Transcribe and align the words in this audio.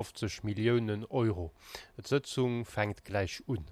50 0.00 0.44
Millionen 0.44 1.04
Euro. 1.06 1.52
Die 1.96 2.06
Sitzung 2.06 2.64
fängt 2.64 3.04
gleich 3.04 3.42
an. 3.48 3.66